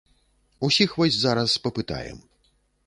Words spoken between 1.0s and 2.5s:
вось зараз папытаем.